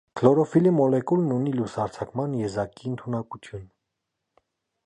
Քլորոֆիլի 0.19 0.71
մոլեկուլն 0.77 1.35
ունի 1.35 1.53
լուսարձակման 1.59 2.35
եզակի 2.41 2.91
ընդունակություն։ 2.95 3.69